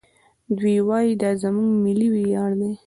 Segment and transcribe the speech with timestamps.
[0.57, 2.71] دوی وايي دا زموږ ملي ویاړ دی.